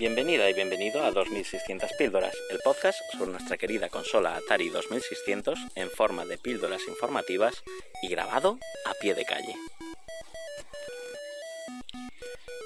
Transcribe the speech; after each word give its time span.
Bienvenida 0.00 0.48
y 0.48 0.54
bienvenido 0.54 1.04
a 1.04 1.10
2600 1.10 1.92
píldoras, 1.98 2.34
el 2.48 2.58
podcast 2.60 2.98
sobre 3.12 3.32
nuestra 3.32 3.58
querida 3.58 3.90
consola 3.90 4.34
Atari 4.34 4.70
2600 4.70 5.58
en 5.74 5.90
forma 5.90 6.24
de 6.24 6.38
píldoras 6.38 6.88
informativas 6.88 7.62
y 8.02 8.08
grabado 8.08 8.58
a 8.86 8.94
pie 8.94 9.12
de 9.12 9.26
calle. 9.26 9.54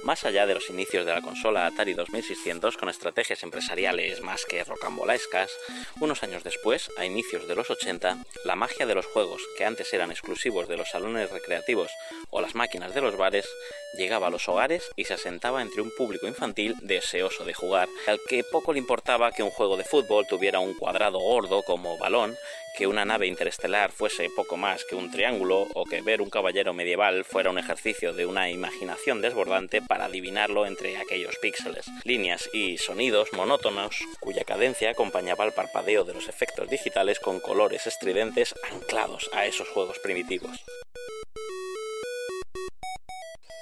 Más 0.04 0.22
allá 0.24 0.46
de 0.46 0.54
los 0.54 0.70
inicios 0.70 1.06
de 1.06 1.12
la 1.12 1.22
consola 1.22 1.66
Atari 1.66 1.94
2600 1.94 2.76
con 2.76 2.88
estrategias 2.88 3.42
empresariales 3.42 4.20
más 4.20 4.44
que 4.44 4.62
rocambolescas, 4.62 5.50
unos 5.98 6.22
años 6.22 6.44
después, 6.44 6.88
a 6.98 7.04
inicios 7.04 7.48
de 7.48 7.56
los 7.56 7.68
80, 7.68 8.18
la 8.44 8.54
magia 8.54 8.86
de 8.86 8.94
los 8.94 9.06
juegos 9.06 9.42
que 9.58 9.64
antes 9.64 9.92
eran 9.92 10.12
exclusivos 10.12 10.68
de 10.68 10.76
los 10.76 10.90
salones 10.90 11.32
recreativos 11.32 11.90
o 12.34 12.40
las 12.40 12.54
máquinas 12.54 12.92
de 12.94 13.00
los 13.00 13.16
bares 13.16 13.48
llegaba 13.96 14.26
a 14.26 14.30
los 14.30 14.48
hogares 14.48 14.90
y 14.96 15.04
se 15.04 15.14
asentaba 15.14 15.62
entre 15.62 15.80
un 15.80 15.94
público 15.96 16.26
infantil 16.26 16.74
deseoso 16.82 17.44
de 17.44 17.54
jugar, 17.54 17.88
al 18.08 18.18
que 18.28 18.42
poco 18.42 18.72
le 18.72 18.80
importaba 18.80 19.30
que 19.30 19.44
un 19.44 19.50
juego 19.50 19.76
de 19.76 19.84
fútbol 19.84 20.26
tuviera 20.26 20.58
un 20.58 20.74
cuadrado 20.74 21.20
gordo 21.20 21.62
como 21.62 21.96
balón 21.96 22.36
que 22.74 22.88
una 22.88 23.04
nave 23.04 23.28
interestelar 23.28 23.92
fuese 23.92 24.28
poco 24.34 24.56
más 24.56 24.84
que 24.84 24.96
un 24.96 25.10
triángulo 25.10 25.68
o 25.74 25.84
que 25.84 26.02
ver 26.02 26.20
un 26.20 26.28
caballero 26.28 26.74
medieval 26.74 27.24
fuera 27.24 27.50
un 27.50 27.58
ejercicio 27.58 28.12
de 28.12 28.26
una 28.26 28.50
imaginación 28.50 29.20
desbordante 29.20 29.80
para 29.80 30.06
adivinarlo 30.06 30.66
entre 30.66 30.96
aquellos 30.96 31.36
píxeles, 31.38 31.86
líneas 32.02 32.50
y 32.52 32.78
sonidos 32.78 33.32
monótonos 33.32 34.00
cuya 34.18 34.42
cadencia 34.42 34.90
acompañaba 34.90 35.44
el 35.44 35.52
parpadeo 35.52 36.02
de 36.02 36.14
los 36.14 36.28
efectos 36.28 36.68
digitales 36.68 37.20
con 37.20 37.38
colores 37.38 37.86
estridentes 37.86 38.56
anclados 38.72 39.30
a 39.32 39.46
esos 39.46 39.68
juegos 39.68 40.00
primitivos. 40.00 40.64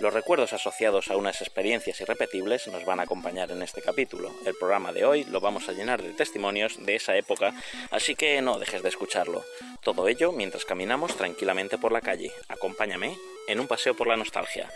Los 0.03 0.15
recuerdos 0.15 0.53
asociados 0.53 1.13
a 1.13 1.17
unas 1.17 1.41
experiencias 1.43 2.01
irrepetibles 2.01 2.67
nos 2.67 2.85
van 2.85 2.99
a 2.99 3.05
acompañar 3.05 3.53
en 3.53 3.63
este 3.63 3.81
capítulo. 3.81 4.33
El 4.45 4.57
programa 4.57 4.93
de 4.93 5.05
hoy 5.05 5.23
lo 5.23 5.41
vamos 5.41 5.69
a 5.69 5.73
llenar 5.73 6.03
de 6.03 6.13
testimonios 6.13 6.85
de 6.85 6.97
esa 6.97 7.17
época, 7.17 7.55
así 7.93 8.17
que 8.17 8.43
no 8.43 8.59
dejes 8.59 8.83
de 8.83 8.89
escucharlo. 8.89 9.45
Todo 9.81 10.09
ello 10.09 10.33
mientras 10.33 10.65
caminamos 10.65 11.17
tranquilamente 11.17 11.79
por 11.79 11.93
la 11.93 12.01
calle. 12.01 12.33
Acompáñame 12.49 13.17
en 13.47 13.61
un 13.61 13.69
paseo 13.69 13.95
por 13.95 14.09
la 14.09 14.17
nostalgia. 14.17 14.69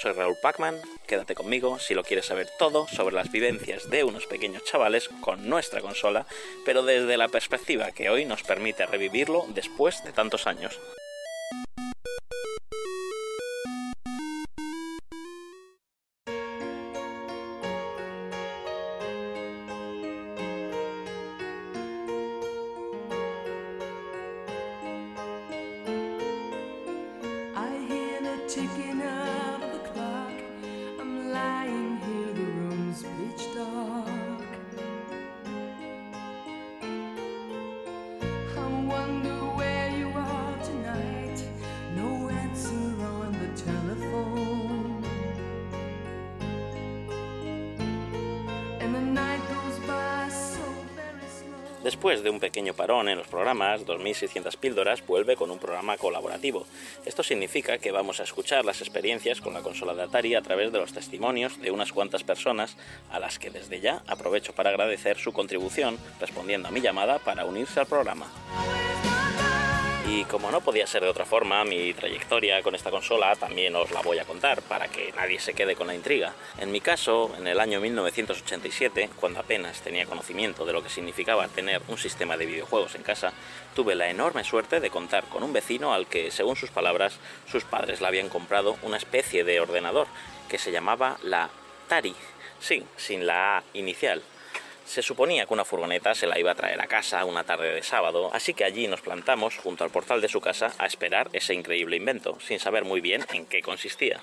Soy 0.00 0.14
Raúl 0.14 0.34
Pacman, 0.42 0.80
quédate 1.06 1.36
conmigo 1.36 1.78
si 1.78 1.94
lo 1.94 2.02
quieres 2.02 2.26
saber 2.26 2.48
todo 2.58 2.88
sobre 2.88 3.14
las 3.14 3.30
vivencias 3.30 3.88
de 3.88 4.02
unos 4.02 4.26
pequeños 4.26 4.64
chavales 4.64 5.10
con 5.20 5.48
nuestra 5.48 5.80
consola, 5.80 6.26
pero 6.64 6.82
desde 6.82 7.16
la 7.16 7.28
perspectiva 7.28 7.92
que 7.92 8.10
hoy 8.10 8.24
nos 8.24 8.42
permite 8.42 8.84
revivirlo 8.86 9.46
después 9.50 10.02
de 10.02 10.10
tantos 10.10 10.48
años. 10.48 10.76
ticket. 28.54 28.91
Después 52.02 52.24
de 52.24 52.30
un 52.30 52.40
pequeño 52.40 52.74
parón 52.74 53.08
en 53.08 53.16
los 53.16 53.28
programas, 53.28 53.86
2600 53.86 54.56
píldoras 54.56 55.06
vuelve 55.06 55.36
con 55.36 55.52
un 55.52 55.60
programa 55.60 55.96
colaborativo. 55.96 56.66
Esto 57.06 57.22
significa 57.22 57.78
que 57.78 57.92
vamos 57.92 58.18
a 58.18 58.24
escuchar 58.24 58.64
las 58.64 58.80
experiencias 58.80 59.40
con 59.40 59.54
la 59.54 59.60
consola 59.60 59.94
de 59.94 60.02
Atari 60.02 60.34
a 60.34 60.42
través 60.42 60.72
de 60.72 60.80
los 60.80 60.92
testimonios 60.92 61.62
de 61.62 61.70
unas 61.70 61.92
cuantas 61.92 62.24
personas 62.24 62.76
a 63.12 63.20
las 63.20 63.38
que 63.38 63.50
desde 63.50 63.80
ya 63.80 64.02
aprovecho 64.08 64.52
para 64.52 64.70
agradecer 64.70 65.16
su 65.16 65.32
contribución 65.32 65.96
respondiendo 66.18 66.66
a 66.66 66.72
mi 66.72 66.80
llamada 66.80 67.20
para 67.20 67.44
unirse 67.44 67.78
al 67.78 67.86
programa. 67.86 68.26
Y 70.14 70.26
como 70.26 70.50
no 70.50 70.60
podía 70.60 70.86
ser 70.86 71.02
de 71.02 71.08
otra 71.08 71.24
forma, 71.24 71.64
mi 71.64 71.94
trayectoria 71.94 72.62
con 72.62 72.74
esta 72.74 72.90
consola 72.90 73.34
también 73.34 73.74
os 73.74 73.90
la 73.92 74.02
voy 74.02 74.18
a 74.18 74.26
contar 74.26 74.60
para 74.60 74.88
que 74.88 75.10
nadie 75.12 75.40
se 75.40 75.54
quede 75.54 75.74
con 75.74 75.86
la 75.86 75.94
intriga. 75.94 76.34
En 76.58 76.70
mi 76.70 76.82
caso, 76.82 77.34
en 77.38 77.46
el 77.46 77.58
año 77.58 77.80
1987, 77.80 79.08
cuando 79.18 79.40
apenas 79.40 79.80
tenía 79.80 80.04
conocimiento 80.04 80.66
de 80.66 80.74
lo 80.74 80.82
que 80.82 80.90
significaba 80.90 81.48
tener 81.48 81.80
un 81.88 81.96
sistema 81.96 82.36
de 82.36 82.44
videojuegos 82.44 82.94
en 82.94 83.02
casa, 83.02 83.32
tuve 83.74 83.94
la 83.94 84.10
enorme 84.10 84.44
suerte 84.44 84.80
de 84.80 84.90
contar 84.90 85.24
con 85.24 85.42
un 85.42 85.54
vecino 85.54 85.94
al 85.94 86.06
que, 86.06 86.30
según 86.30 86.56
sus 86.56 86.70
palabras, 86.70 87.18
sus 87.50 87.64
padres 87.64 88.02
le 88.02 88.06
habían 88.06 88.28
comprado 88.28 88.76
una 88.82 88.98
especie 88.98 89.44
de 89.44 89.60
ordenador 89.60 90.08
que 90.50 90.58
se 90.58 90.72
llamaba 90.72 91.16
la 91.22 91.48
Tari. 91.88 92.14
Sí, 92.60 92.84
sin 92.98 93.26
la 93.26 93.56
A 93.56 93.62
inicial 93.72 94.22
se 94.84 95.02
suponía 95.02 95.46
que 95.46 95.54
una 95.54 95.64
furgoneta 95.64 96.14
se 96.14 96.26
la 96.26 96.38
iba 96.38 96.52
a 96.52 96.54
traer 96.54 96.80
a 96.80 96.86
casa 96.86 97.24
una 97.24 97.44
tarde 97.44 97.72
de 97.72 97.82
sábado, 97.82 98.30
así 98.32 98.54
que 98.54 98.64
allí 98.64 98.86
nos 98.88 99.00
plantamos 99.00 99.56
junto 99.58 99.84
al 99.84 99.90
portal 99.90 100.20
de 100.20 100.28
su 100.28 100.40
casa 100.40 100.72
a 100.78 100.86
esperar 100.86 101.28
ese 101.32 101.54
increíble 101.54 101.96
invento, 101.96 102.38
sin 102.40 102.58
saber 102.58 102.84
muy 102.84 103.00
bien 103.00 103.24
en 103.32 103.46
qué 103.46 103.62
consistía. 103.62 104.22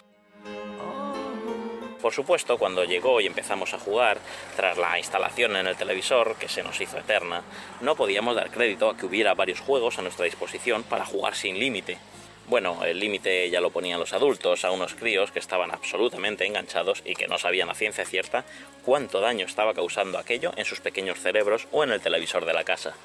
Por 2.01 2.13
supuesto, 2.13 2.57
cuando 2.57 2.85
llegó 2.85 3.19
y 3.19 3.27
empezamos 3.27 3.73
a 3.73 3.79
jugar, 3.79 4.19
tras 4.55 4.77
la 4.77 4.97
instalación 4.97 5.57
en 5.57 5.67
el 5.67 5.75
televisor, 5.75 6.35
que 6.37 6.47
se 6.47 6.63
nos 6.63 6.79
hizo 6.79 6.97
eterna, 6.97 7.43
no 7.81 7.95
podíamos 7.95 8.35
dar 8.35 8.51
crédito 8.51 8.89
a 8.89 8.95
que 8.95 9.05
hubiera 9.05 9.33
varios 9.33 9.59
juegos 9.59 9.99
a 9.99 10.01
nuestra 10.01 10.23
disposición 10.23 10.83
para 10.83 11.05
jugar 11.05 11.35
sin 11.35 11.59
límite. 11.59 11.97
Bueno, 12.49 12.83
el 12.83 12.99
límite 12.99 13.47
ya 13.51 13.61
lo 13.61 13.69
ponían 13.69 13.99
los 13.99 14.11
adultos 14.11 14.65
a 14.65 14.71
unos 14.71 14.95
críos 14.95 15.31
que 15.31 15.37
estaban 15.37 15.69
absolutamente 15.69 16.47
enganchados 16.47 17.03
y 17.05 17.13
que 17.13 17.27
no 17.27 17.37
sabían 17.37 17.69
a 17.69 17.75
ciencia 17.75 18.05
cierta 18.05 18.43
cuánto 18.83 19.21
daño 19.21 19.45
estaba 19.45 19.75
causando 19.75 20.17
aquello 20.17 20.51
en 20.55 20.65
sus 20.65 20.79
pequeños 20.79 21.19
cerebros 21.19 21.67
o 21.71 21.83
en 21.83 21.91
el 21.91 22.01
televisor 22.01 22.45
de 22.45 22.53
la 22.53 22.63
casa. 22.63 22.95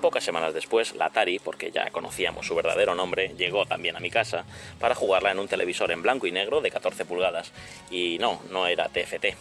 Pocas 0.00 0.24
semanas 0.24 0.52
después, 0.52 0.96
la 0.96 1.06
Atari, 1.06 1.38
porque 1.38 1.70
ya 1.70 1.90
conocíamos 1.90 2.44
su 2.44 2.56
verdadero 2.56 2.96
nombre, 2.96 3.32
llegó 3.36 3.66
también 3.66 3.94
a 3.94 4.00
mi 4.00 4.10
casa 4.10 4.44
para 4.80 4.96
jugarla 4.96 5.30
en 5.30 5.38
un 5.38 5.46
televisor 5.46 5.92
en 5.92 6.02
blanco 6.02 6.26
y 6.26 6.32
negro 6.32 6.60
de 6.60 6.72
14 6.72 7.04
pulgadas. 7.04 7.52
Y 7.88 8.18
no, 8.18 8.42
no 8.50 8.66
era 8.66 8.88
TFT, 8.88 9.36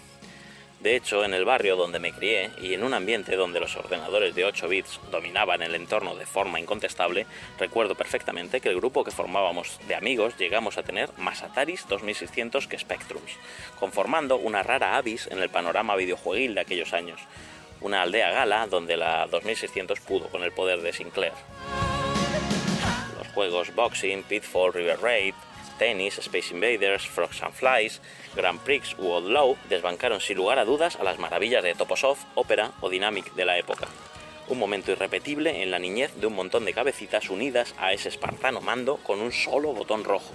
de 0.79 0.95
hecho, 0.95 1.25
en 1.25 1.33
el 1.33 1.43
barrio 1.43 1.75
donde 1.75 1.97
me 1.97 2.13
crié 2.13 2.51
y 2.61 2.75
en 2.75 2.83
un 2.83 2.93
ambiente 2.93 3.35
donde 3.35 3.59
los 3.59 3.75
ordenadores 3.75 4.35
de 4.35 4.45
8 4.45 4.67
bits 4.67 4.99
dominaban 5.11 5.63
el 5.63 5.73
entorno 5.73 6.15
de 6.15 6.27
forma 6.27 6.59
incontestable, 6.59 7.25
recuerdo 7.57 7.95
perfectamente 7.95 8.61
que 8.61 8.69
el 8.69 8.75
grupo 8.75 9.03
que 9.03 9.09
formábamos 9.09 9.79
de 9.87 9.95
amigos 9.95 10.37
llegamos 10.37 10.77
a 10.77 10.83
tener 10.83 11.09
más 11.17 11.41
Ataris 11.41 11.87
2600 11.87 12.67
que 12.67 12.77
Spectrums, 12.77 13.31
conformando 13.79 14.37
una 14.37 14.61
rara 14.61 14.97
avis 14.97 15.27
en 15.31 15.39
el 15.39 15.49
panorama 15.49 15.95
videojueguil 15.95 16.53
de 16.53 16.61
aquellos 16.61 16.93
años, 16.93 17.21
una 17.81 18.03
aldea 18.03 18.29
gala 18.29 18.67
donde 18.67 18.97
la 18.97 19.25
2600 19.27 19.99
pudo 20.01 20.29
con 20.29 20.43
el 20.43 20.51
poder 20.51 20.81
de 20.81 20.93
Sinclair. 20.93 21.33
Los 23.17 23.27
juegos 23.29 23.73
Boxing, 23.73 24.21
Pitfall, 24.23 24.73
River 24.73 24.99
Raid, 25.01 25.33
Tennis, 25.77 26.17
Space 26.19 26.53
Invaders, 26.53 27.07
Frogs 27.07 27.41
and 27.43 27.53
Flies, 27.53 28.01
Grand 28.35 28.59
Prix 28.59 28.95
u 28.97 29.19
Low 29.19 29.57
desbancaron 29.69 30.19
sin 30.19 30.37
lugar 30.37 30.59
a 30.59 30.65
dudas 30.65 30.97
a 30.97 31.03
las 31.03 31.19
maravillas 31.19 31.63
de 31.63 31.75
Toposoft, 31.75 32.25
Opera 32.35 32.71
o 32.81 32.89
Dynamic 32.89 33.33
de 33.33 33.45
la 33.45 33.57
época. 33.57 33.87
Un 34.49 34.59
momento 34.59 34.91
irrepetible 34.91 35.61
en 35.61 35.71
la 35.71 35.79
niñez 35.79 36.15
de 36.15 36.27
un 36.27 36.33
montón 36.33 36.63
de 36.63 36.73
cabecitas 36.73 37.29
unidas 37.29 37.75
a 37.77 37.91
ese 37.91 38.09
espartano 38.09 38.61
mando 38.61 38.97
con 38.97 39.19
un 39.19 39.31
solo 39.31 39.73
botón 39.73 40.03
rojo. 40.03 40.31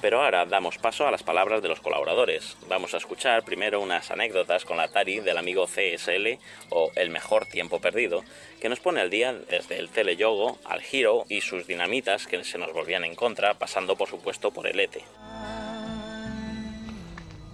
Pero 0.00 0.22
ahora 0.22 0.44
damos 0.44 0.78
paso 0.78 1.06
a 1.06 1.10
las 1.10 1.22
palabras 1.22 1.62
de 1.62 1.68
los 1.68 1.80
colaboradores. 1.80 2.56
Vamos 2.68 2.94
a 2.94 2.98
escuchar 2.98 3.44
primero 3.44 3.80
unas 3.80 4.10
anécdotas 4.10 4.64
con 4.64 4.76
la 4.76 4.84
Atari 4.84 5.20
del 5.20 5.38
amigo 5.38 5.66
CSL 5.66 6.38
o 6.70 6.90
El 6.94 7.10
mejor 7.10 7.46
tiempo 7.46 7.80
perdido, 7.80 8.22
que 8.60 8.68
nos 8.68 8.80
pone 8.80 9.00
al 9.00 9.10
día 9.10 9.32
desde 9.32 9.78
el 9.78 9.88
teleyogo 9.88 10.58
al 10.64 10.82
giro 10.82 11.24
y 11.28 11.40
sus 11.40 11.66
dinamitas 11.66 12.26
que 12.26 12.44
se 12.44 12.58
nos 12.58 12.72
volvían 12.72 13.04
en 13.04 13.14
contra, 13.14 13.54
pasando 13.54 13.96
por 13.96 14.08
supuesto 14.08 14.50
por 14.50 14.66
el 14.66 14.78
ETE. 14.80 15.02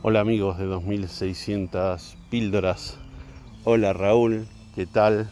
Hola 0.02 0.20
amigos 0.20 0.58
de 0.58 0.64
2600 0.64 2.16
píldoras. 2.30 2.98
Hola 3.64 3.92
Raúl, 3.92 4.48
¿qué 4.74 4.86
tal? 4.86 5.30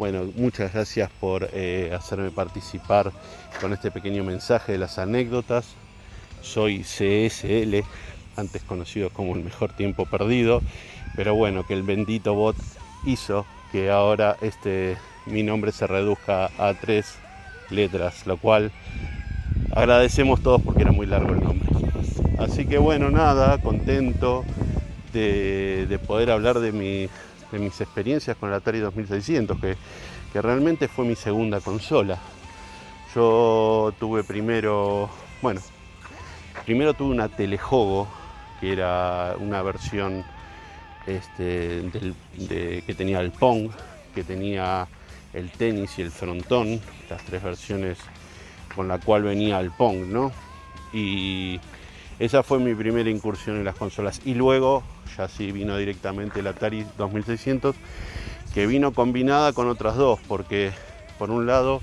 Bueno, 0.00 0.32
muchas 0.34 0.72
gracias 0.72 1.10
por 1.20 1.50
eh, 1.52 1.92
hacerme 1.94 2.30
participar 2.30 3.12
con 3.60 3.74
este 3.74 3.90
pequeño 3.90 4.24
mensaje 4.24 4.72
de 4.72 4.78
las 4.78 4.98
anécdotas. 4.98 5.74
Soy 6.40 6.84
CSL, 6.84 7.84
antes 8.34 8.62
conocido 8.62 9.10
como 9.10 9.36
el 9.36 9.44
mejor 9.44 9.74
tiempo 9.74 10.06
perdido, 10.06 10.62
pero 11.16 11.34
bueno, 11.34 11.66
que 11.66 11.74
el 11.74 11.82
bendito 11.82 12.32
bot 12.32 12.56
hizo 13.04 13.44
que 13.72 13.90
ahora 13.90 14.38
este 14.40 14.96
mi 15.26 15.42
nombre 15.42 15.70
se 15.70 15.86
reduzca 15.86 16.50
a 16.56 16.72
tres 16.72 17.16
letras, 17.68 18.26
lo 18.26 18.38
cual 18.38 18.72
agradecemos 19.70 20.42
todos 20.42 20.62
porque 20.62 20.80
era 20.80 20.92
muy 20.92 21.04
largo 21.04 21.34
el 21.34 21.44
nombre. 21.44 21.68
Así 22.38 22.64
que 22.64 22.78
bueno, 22.78 23.10
nada, 23.10 23.58
contento 23.58 24.46
de, 25.12 26.00
poder 26.06 26.30
hablar 26.30 26.60
de, 26.60 26.72
de, 27.50 27.58
mis 27.58 27.80
experiencias 27.80 28.36
con 28.36 28.48
el 28.48 28.56
Atari 28.56 28.78
2600, 28.78 29.60
que, 29.60 29.76
que 30.32 30.42
realmente 30.42 30.88
fue 30.88 31.04
mi 31.04 31.16
segunda 31.16 31.60
consola. 31.60 32.18
Yo 33.14 33.92
tuve 33.98 34.22
primero, 34.22 35.10
bueno, 35.42 35.60
primero 36.64 36.94
tuve 36.94 37.10
una 37.10 37.28
Telejogo, 37.28 38.08
que 38.60 38.72
era 38.72 39.34
una 39.38 39.62
versión 39.62 40.24
este, 41.06 41.84
que 42.86 42.94
tenía 42.94 43.20
el 43.20 43.32
Pong, 43.32 43.70
que 44.14 44.22
tenía 44.22 44.86
el 45.32 45.50
tenis 45.50 45.98
y 45.98 46.02
el 46.02 46.10
frontón, 46.10 46.80
las 47.08 47.22
tres 47.24 47.42
versiones 47.42 47.98
con 48.74 48.88
la 48.88 48.98
cual 48.98 49.22
venía 49.22 49.60
el 49.60 49.70
Pong, 49.70 50.06
¿no? 50.06 50.32
Y 50.92 51.60
esa 52.18 52.42
fue 52.42 52.58
mi 52.58 52.74
primera 52.74 53.08
incursión 53.10 53.56
en 53.56 53.64
las 53.64 53.76
consolas. 53.76 54.20
Y 54.24 54.34
luego, 54.34 54.82
ya 55.16 55.28
sí 55.28 55.52
vino 55.52 55.76
directamente 55.76 56.40
el 56.40 56.46
Atari 56.46 56.86
2600, 56.98 57.76
que 58.54 58.66
vino 58.66 58.92
combinada 58.92 59.52
con 59.52 59.68
otras 59.68 59.96
dos, 59.96 60.20
porque 60.28 60.72
por 61.18 61.30
un 61.30 61.46
lado 61.46 61.80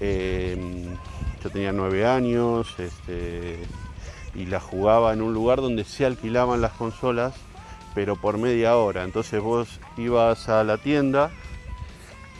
em, 0.00 0.96
yo 1.42 1.50
tenía 1.50 1.72
nueve 1.72 2.06
años 2.06 2.74
este, 2.78 3.58
y 4.34 4.46
la 4.46 4.60
jugaba 4.60 5.12
en 5.12 5.22
un 5.22 5.34
lugar 5.34 5.60
donde 5.60 5.84
se 5.84 6.06
alquilaban 6.06 6.60
las 6.60 6.72
consolas, 6.72 7.34
pero 7.94 8.16
por 8.16 8.38
media 8.38 8.76
hora. 8.76 9.04
Entonces 9.04 9.40
vos 9.40 9.80
ibas 9.96 10.48
a 10.48 10.64
la 10.64 10.78
tienda 10.78 11.30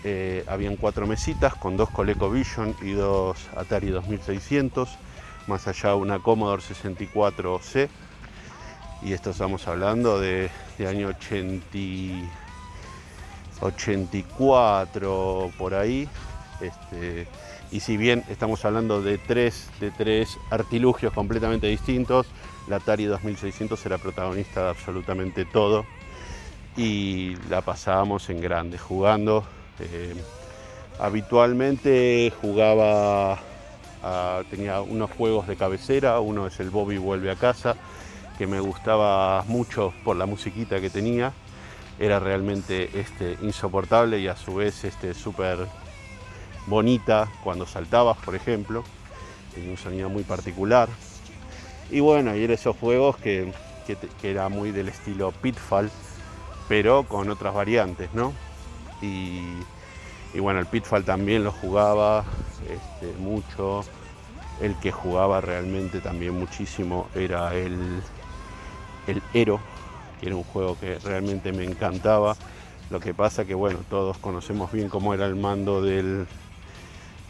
eh, 0.07 0.45
habían 0.47 0.77
cuatro 0.77 1.07
mesitas 1.07 1.55
con 1.55 1.79
dos 1.79 1.89
ColecoVision 1.89 2.77
y 2.83 2.91
dos 2.91 3.49
Atari 3.57 3.89
2600, 3.89 4.99
más 5.47 5.67
allá 5.67 5.95
una 5.95 6.19
Commodore 6.19 6.63
64C. 6.63 7.89
Y 9.05 9.13
esto 9.13 9.31
estamos 9.31 9.69
hablando 9.69 10.19
de, 10.19 10.51
año 10.89 11.11
84 13.61 15.53
por 15.59 15.75
ahí. 15.75 16.09
Este, 16.61 17.27
y 17.71 17.81
si 17.81 17.97
bien 17.97 18.25
estamos 18.29 18.65
hablando 18.65 19.03
de 19.03 19.19
tres, 19.19 19.69
de 19.81 19.91
tres 19.91 20.39
artilugios 20.51 21.13
completamente 21.13 21.67
distintos, 21.67 22.27
la 22.69 22.77
Atari 22.77 23.05
2600 23.05 23.85
era 23.85 23.99
protagonista 23.99 24.63
de 24.65 24.71
absolutamente 24.71 25.45
todo 25.45 25.85
y 26.77 27.37
la 27.51 27.61
pasábamos 27.61 28.31
en 28.31 28.41
grande, 28.41 28.79
jugando 28.79 29.45
eh, 29.81 30.15
habitualmente 30.99 32.33
jugaba, 32.41 33.39
tenía 34.51 34.81
unos 34.81 35.11
juegos 35.11 35.47
de 35.47 35.57
cabecera, 35.57 36.21
uno 36.21 36.47
es 36.47 36.61
el 36.61 36.71
Bobby 36.71 36.99
vuelve 36.99 37.31
a 37.31 37.37
casa, 37.37 37.77
que 38.39 38.47
me 38.47 38.61
gustaba 38.61 39.45
mucho 39.47 39.93
por 40.05 40.17
la 40.17 40.27
musiquita 40.27 40.81
que 40.81 40.91
tenía, 40.91 41.33
era 41.99 42.19
realmente 42.19 42.91
este, 42.99 43.39
insoportable 43.43 44.19
y 44.19 44.29
a 44.29 44.37
su 44.37 44.57
vez 44.57 44.85
este, 44.85 45.15
súper 45.15 45.67
bonita 46.67 47.29
cuando 47.43 47.67
saltabas, 47.67 48.17
por 48.19 48.35
ejemplo, 48.35 48.85
tenía 49.55 49.71
un 49.71 49.77
sonido 49.77 50.09
muy 50.09 50.25
particular. 50.25 50.89
Y 51.91 52.01
bueno, 52.01 52.35
y 52.35 52.43
eran 52.43 52.55
esos 52.55 52.77
juegos 52.77 53.17
que, 53.19 53.53
que 54.21 54.31
era 54.31 54.49
muy 54.49 54.73
del 54.73 54.89
estilo 54.89 55.31
Pitfall, 55.31 55.91
pero 56.69 57.05
con 57.05 57.31
otras 57.31 57.55
variantes, 57.55 58.13
¿no? 58.15 58.33
Y, 59.03 60.41
bueno, 60.41 60.61
el 60.61 60.67
Pitfall 60.67 61.05
también 61.05 61.45
lo 61.45 61.53
jugaba 61.53 62.25
este, 62.69 63.13
mucho. 63.19 63.85
El 64.61 64.79
que 64.79 64.93
jugaba 64.93 65.41
realmente 65.41 66.01
también 66.01 66.39
muchísimo 66.39 67.09
era 67.15 67.55
el, 67.55 68.03
el 69.07 69.23
Ero, 69.33 69.61
que 70.21 70.27
era 70.27 70.37
un 70.37 70.45
juego 70.45 70.79
que 70.79 70.99
realmente 70.99 71.53
me 71.53 71.65
encantaba. 71.65 72.37
Lo 72.91 73.01
que 73.01 73.15
pasa 73.15 73.45
que 73.45 73.55
bueno, 73.55 73.81
todos 73.89 74.19
conocemos 74.19 74.71
bien 74.73 74.89
cómo 74.89 75.15
era 75.15 75.27
el 75.27 75.37
mando 75.37 75.83
del, 75.83 76.27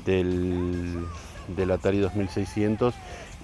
del, 0.05 1.05
del 1.49 1.71
Atari 1.71 1.99
2600 1.99 2.95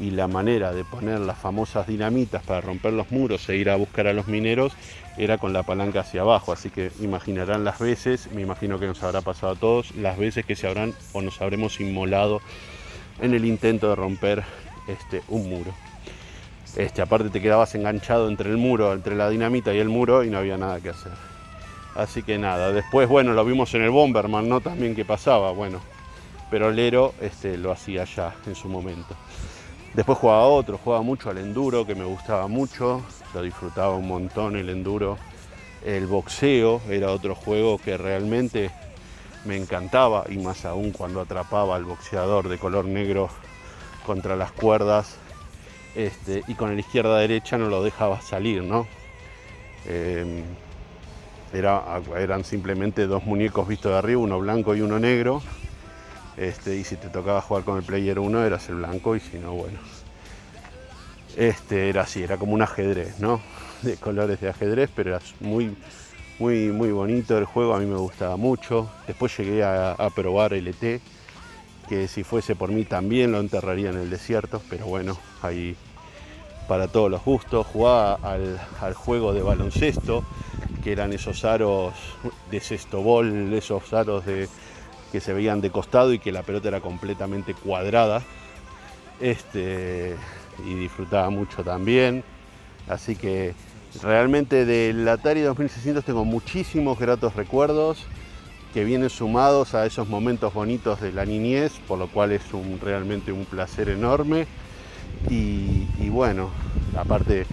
y 0.01 0.11
la 0.11 0.27
manera 0.27 0.73
de 0.73 0.83
poner 0.85 1.21
las 1.21 1.39
famosas 1.39 1.87
dinamitas 1.87 2.43
para 2.43 2.63
romper 2.63 2.95
los 2.95 3.11
muros 3.11 3.49
e 3.49 3.57
ir 3.57 3.69
a 3.69 3.77
buscar 3.77 4.07
a 4.07 4.13
los 4.13 4.27
mineros 4.29 4.73
era 5.19 5.37
con 5.37 5.53
la 5.53 5.63
palanca 5.63 6.01
hacia 6.01 6.23
abajo, 6.23 6.53
así 6.53 6.71
que 6.71 6.91
imaginarán 7.01 7.65
las 7.65 7.79
veces, 7.79 8.31
me 8.33 8.41
imagino 8.41 8.79
que 8.79 8.87
nos 8.87 9.03
habrá 9.03 9.21
pasado 9.21 9.53
a 9.53 9.57
todos, 9.57 9.95
las 9.97 10.17
veces 10.17 10.47
que 10.47 10.57
se 10.57 10.67
habrán 10.67 10.95
o 11.13 11.21
nos 11.21 11.43
habremos 11.43 11.79
inmolado 11.81 12.41
en 13.21 13.35
el 13.35 13.45
intento 13.45 13.91
de 13.91 13.97
romper 13.97 14.45
este, 14.89 15.23
un 15.29 15.51
muro. 15.51 15.75
Este, 16.77 17.03
aparte 17.03 17.31
te 17.31 17.41
quedabas 17.41 17.75
enganchado 17.75 18.29
entre 18.29 18.51
el 18.51 18.57
muro, 18.57 18.93
entre 18.93 19.17
la 19.17 19.29
dinamita 19.29 19.75
y 19.75 19.79
el 19.79 19.89
muro 19.89 20.23
y 20.23 20.31
no 20.31 20.39
había 20.39 20.57
nada 20.57 20.81
que 20.81 20.91
hacer. 20.91 21.13
Así 21.97 22.23
que 22.23 22.39
nada, 22.39 22.73
después 22.73 23.09
bueno, 23.09 23.33
lo 23.33 23.45
vimos 23.45 23.75
en 23.75 23.83
el 23.83 23.91
Bomberman, 23.91 24.49
¿no? 24.49 24.61
También 24.61 24.95
que 24.95 25.05
pasaba, 25.05 25.51
bueno, 25.51 25.81
pero 26.51 26.71
Lero 26.71 27.15
este, 27.21 27.57
lo 27.57 27.73
hacía 27.73 28.05
ya 28.05 28.35
en 28.47 28.55
su 28.55 28.69
momento. 28.69 29.17
Después 29.95 30.19
jugaba 30.19 30.47
otro, 30.47 30.79
jugaba 30.79 31.03
mucho 31.03 31.31
al 31.31 31.39
enduro, 31.39 31.85
que 31.85 31.97
me 31.97 32.05
gustaba 32.05 32.47
mucho, 32.47 33.03
lo 33.35 33.43
disfrutaba 33.43 33.97
un 33.97 34.07
montón 34.07 34.55
el 34.55 34.71
enduro. 34.71 35.19
El 35.85 36.07
boxeo 36.07 36.81
era 36.89 37.11
otro 37.11 37.35
juego 37.35 37.79
que 37.79 37.97
realmente 37.97 38.71
me 39.45 39.57
encantaba 39.57 40.25
y 40.29 40.37
más 40.39 40.65
aún 40.65 40.93
cuando 40.93 41.21
atrapaba 41.21 41.75
al 41.75 41.85
boxeador 41.85 42.49
de 42.49 42.59
color 42.59 42.85
negro 42.85 43.31
contra 44.07 44.37
las 44.37 44.53
cuerdas 44.53 45.17
este, 46.07 46.43
y 46.49 46.55
con 46.55 46.71
el 46.71 46.81
izquierda 46.81 47.19
derecha 47.19 47.59
no 47.59 47.69
lo 47.69 47.83
dejaba 47.83 48.21
salir, 48.21 48.63
¿no? 48.63 48.87
Em, 49.87 50.43
eran 51.53 52.45
simplemente 52.45 53.07
dos 53.07 53.25
muñecos 53.25 53.67
vistos 53.67 53.93
de 53.93 53.99
arriba, 53.99 54.21
uno 54.21 54.39
blanco 54.39 54.75
y 54.77 54.83
uno 54.83 54.99
negro 54.99 55.43
este, 56.41 56.77
y 56.77 56.85
si 56.85 56.97
te 56.97 57.11
tocaba 57.11 57.43
jugar 57.43 57.65
con 57.65 57.77
el 57.77 57.83
player 57.83 58.19
1 58.19 58.47
eras 58.47 58.67
el 58.71 58.77
blanco 58.77 59.15
y 59.15 59.21
si 59.21 59.39
no, 59.39 59.53
bueno. 59.53 59.79
Este 61.37 61.91
era 61.91 62.03
así, 62.03 62.23
era 62.23 62.39
como 62.39 62.55
un 62.55 62.63
ajedrez, 62.63 63.21
¿no? 63.21 63.43
De 63.83 63.97
colores 63.97 64.41
de 64.41 64.49
ajedrez, 64.49 64.91
pero 64.95 65.11
era 65.11 65.21
muy, 65.41 65.77
muy, 66.39 66.69
muy 66.69 66.93
bonito 66.93 67.37
el 67.37 67.45
juego, 67.45 67.75
a 67.75 67.79
mí 67.79 67.85
me 67.85 67.97
gustaba 67.97 68.37
mucho. 68.37 68.91
Después 69.07 69.37
llegué 69.37 69.63
a, 69.63 69.97
probar 70.15 70.55
el 70.55 70.69
ET, 70.69 71.01
que 71.89 72.09
si 72.09 72.25
fuese 72.25 72.57
por 72.57 72.71
mí 72.71 72.85
también 72.85 73.33
lo 73.33 73.41
enterraría 73.41 73.91
en 73.91 73.97
el 73.97 74.09
desierto, 74.09 74.63
pero 74.71 74.87
bueno, 74.87 75.19
ahí 75.43 75.77
para 76.71 76.87
todos 76.87 77.11
los 77.11 77.25
gustos. 77.25 77.67
Jugaba 77.67 78.15
al, 78.23 78.95
juego 78.95 79.33
de 79.33 79.43
baloncesto, 79.43 80.23
que 80.85 80.93
eran 80.93 81.13
esos 81.13 81.45
aros 81.45 81.95
de 82.49 82.61
cestobol, 82.61 83.53
esos 83.53 83.93
aros 83.93 84.25
de, 84.25 84.49
que 85.11 85.21
se 85.21 85.33
veían 85.33 85.61
de 85.61 85.71
costado 85.71 86.13
y 86.13 86.21
que 86.21 86.31
la 86.31 86.45
pelota 86.45 86.69
era 86.69 86.81
completamente 86.81 87.55
cuadrada. 87.55 88.23
Este, 89.19 90.15
y 90.65 90.75
disfrutaba 90.75 91.29
mucho 91.31 91.65
también. 91.65 92.23
Así 92.89 93.17
que 93.17 93.53
realmente 94.01 94.65
del 94.65 95.09
Atari 95.09 95.41
2600 95.41 96.05
tengo 96.05 96.25
muchísimos 96.25 97.01
gratos 97.01 97.35
recuerdos 97.35 98.07
que 98.73 98.85
vienen 98.85 99.11
sumados 99.11 99.75
a 99.75 99.87
esos 99.87 100.09
momentos 100.09 100.55
bonitos 100.55 101.01
de 101.01 101.11
la 101.11 101.25
niñez, 101.25 101.73
por 101.89 101.99
lo 101.99 102.07
cual 102.07 102.31
es 102.31 102.43
realmente 102.81 103.33
un 103.33 103.45
placer 103.45 103.89
enorme. 103.89 104.47
Y, 105.29 106.09
bueno, 106.09 106.51
aparte 106.97 107.47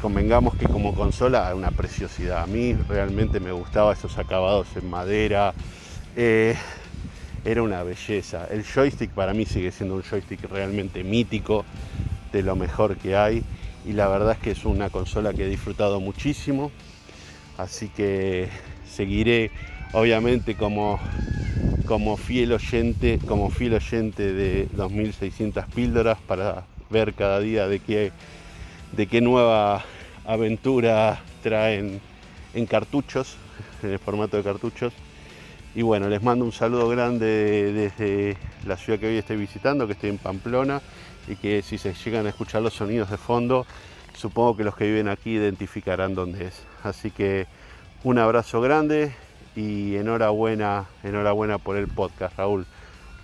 convengamos 0.00 0.54
que 0.56 0.66
como 0.66 0.94
consola 0.94 1.54
una 1.54 1.70
preciosidad. 1.70 2.42
A 2.42 2.46
mí 2.46 2.74
realmente 2.88 3.40
me 3.40 3.52
gustaba 3.52 3.92
esos 3.92 4.16
acabados 4.18 4.68
en 4.76 4.88
madera. 4.88 5.52
Eh, 6.16 6.56
era 7.44 7.62
una 7.62 7.82
belleza. 7.82 8.46
El 8.50 8.64
joystick 8.64 9.10
para 9.10 9.34
mí 9.34 9.46
sigue 9.46 9.70
siendo 9.70 9.94
un 9.94 10.02
joystick 10.02 10.42
realmente 10.50 11.04
mítico, 11.04 11.64
de 12.32 12.42
lo 12.42 12.56
mejor 12.56 12.96
que 12.96 13.16
hay. 13.16 13.42
Y 13.86 13.92
la 13.92 14.08
verdad 14.08 14.32
es 14.32 14.38
que 14.38 14.50
es 14.50 14.64
una 14.64 14.90
consola 14.90 15.32
que 15.32 15.44
he 15.44 15.48
disfrutado 15.48 16.00
muchísimo. 16.00 16.70
Así 17.56 17.88
que 17.88 18.48
seguiré, 18.88 19.50
obviamente, 19.92 20.54
como, 20.54 20.98
como 21.86 22.16
fiel 22.16 22.52
oyente, 22.52 23.18
como 23.26 23.50
fiel 23.50 23.74
oyente 23.74 24.32
de 24.32 24.68
2600 24.72 25.66
píldoras 25.66 26.18
para 26.26 26.64
ver 26.90 27.14
cada 27.14 27.40
día 27.40 27.68
de 27.68 27.80
qué, 27.80 28.12
de 28.92 29.06
qué 29.06 29.20
nueva 29.20 29.84
aventura 30.26 31.20
traen 31.42 32.00
en 32.54 32.66
cartuchos, 32.66 33.36
en 33.82 33.90
el 33.90 33.98
formato 33.98 34.36
de 34.36 34.42
cartuchos. 34.42 34.92
Y 35.74 35.82
bueno, 35.82 36.08
les 36.08 36.22
mando 36.22 36.44
un 36.44 36.52
saludo 36.52 36.88
grande 36.88 37.72
desde 37.72 38.36
la 38.66 38.76
ciudad 38.76 38.98
que 38.98 39.06
hoy 39.06 39.16
estoy 39.16 39.36
visitando, 39.36 39.86
que 39.86 39.92
estoy 39.92 40.10
en 40.10 40.18
Pamplona, 40.18 40.82
y 41.28 41.36
que 41.36 41.62
si 41.62 41.78
se 41.78 41.94
llegan 41.94 42.26
a 42.26 42.30
escuchar 42.30 42.62
los 42.62 42.74
sonidos 42.74 43.10
de 43.10 43.16
fondo, 43.16 43.66
supongo 44.14 44.56
que 44.56 44.64
los 44.64 44.74
que 44.74 44.84
viven 44.86 45.08
aquí 45.08 45.30
identificarán 45.30 46.14
dónde 46.14 46.48
es. 46.48 46.62
Así 46.82 47.12
que 47.12 47.46
un 48.02 48.18
abrazo 48.18 48.60
grande 48.60 49.12
y 49.54 49.94
enhorabuena, 49.96 50.86
enhorabuena 51.04 51.58
por 51.58 51.76
el 51.76 51.86
podcast, 51.86 52.36
Raúl. 52.36 52.66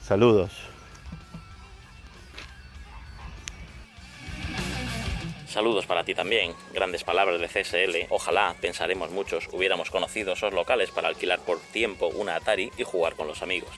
Saludos. 0.01 0.76
Saludos 5.47 5.87
para 5.87 6.05
ti 6.05 6.15
también. 6.15 6.55
Grandes 6.73 7.05
palabras 7.05 7.41
de 7.41 7.49
CSL. 7.49 8.07
Ojalá, 8.11 8.55
pensaremos 8.61 9.11
muchos, 9.11 9.49
hubiéramos 9.53 9.91
conocido 9.91 10.33
esos 10.33 10.53
locales 10.53 10.91
para 10.91 11.09
alquilar 11.09 11.39
por 11.41 11.61
tiempo 11.61 12.09
una 12.09 12.37
Atari 12.37 12.71
y 12.77 12.83
jugar 12.83 13.15
con 13.15 13.29
los 13.29 13.43
amigos. 13.43 13.71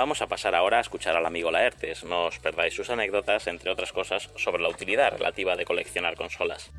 Vamos 0.00 0.22
a 0.22 0.26
pasar 0.26 0.54
ahora 0.54 0.78
a 0.78 0.80
escuchar 0.80 1.14
al 1.14 1.26
amigo 1.26 1.50
Laertes. 1.50 2.04
No 2.04 2.24
os 2.24 2.38
perdáis 2.38 2.72
sus 2.72 2.88
anécdotas, 2.88 3.46
entre 3.48 3.70
otras 3.70 3.92
cosas, 3.92 4.30
sobre 4.34 4.62
la 4.62 4.70
utilidad 4.70 5.12
relativa 5.12 5.54
de 5.56 5.66
coleccionar 5.66 6.16
consolas. 6.16 6.70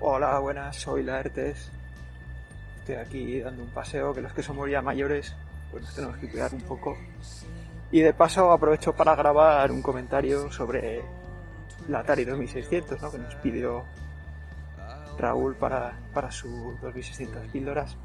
Hola, 0.00 0.38
buenas, 0.38 0.74
soy 0.76 1.02
Laertes. 1.02 1.70
Estoy 2.78 2.94
aquí 2.94 3.40
dando 3.40 3.62
un 3.62 3.68
paseo, 3.68 4.14
que 4.14 4.22
los 4.22 4.32
que 4.32 4.42
somos 4.42 4.70
ya 4.70 4.80
mayores, 4.80 5.36
pues 5.70 5.84
nos 5.84 5.94
tenemos 5.94 6.16
que 6.16 6.30
cuidar 6.30 6.54
un 6.54 6.62
poco. 6.62 6.96
Y 7.92 8.00
de 8.00 8.14
paso 8.14 8.52
aprovecho 8.52 8.94
para 8.94 9.14
grabar 9.14 9.70
un 9.70 9.82
comentario 9.82 10.50
sobre 10.50 11.02
la 11.88 11.98
Atari 11.98 12.24
2600, 12.24 13.02
¿no? 13.02 13.12
que 13.12 13.18
nos 13.18 13.34
pidió 13.34 13.84
Raúl 15.18 15.54
para, 15.56 15.92
para 16.14 16.30
sus 16.30 16.80
2600 16.80 17.48
píldoras. 17.48 17.98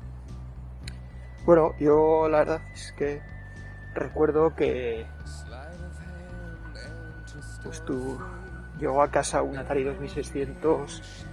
Bueno, 1.50 1.74
yo 1.80 2.30
la 2.30 2.38
verdad 2.38 2.62
es 2.76 2.92
que 2.92 3.24
recuerdo 3.96 4.54
que 4.54 5.08
pues 7.64 7.84
tú 7.86 8.20
llegó 8.80 9.02
a 9.02 9.10
casa 9.10 9.42
un 9.42 9.58
Atari 9.58 9.84
2600, 9.84 11.26